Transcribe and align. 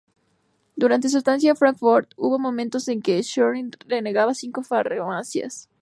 Durante 0.75 1.09
su 1.09 1.19
estancia 1.19 1.51
en 1.51 1.55
Frankfurt 1.55 2.13
hubo 2.17 2.39
momentos 2.39 2.87
en 2.87 3.03
que 3.03 3.19
Schröder 3.21 3.77
regentaba 3.85 4.33
cinco 4.33 4.63
farmacias. 4.63 5.69